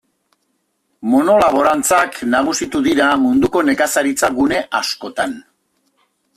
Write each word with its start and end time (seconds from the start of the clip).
Monolaborantzak 1.11 2.17
nagusitu 2.31 2.83
dira 2.89 3.11
munduko 3.27 3.65
nekazaritza 3.69 4.33
gune 4.41 4.63
askotan. 4.83 5.41